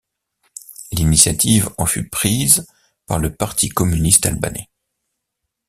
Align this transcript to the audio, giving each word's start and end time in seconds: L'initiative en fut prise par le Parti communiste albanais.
L'initiative 0.91 1.69
en 1.77 1.85
fut 1.85 2.09
prise 2.09 2.65
par 3.05 3.19
le 3.19 3.31
Parti 3.35 3.69
communiste 3.69 4.25
albanais. 4.25 4.67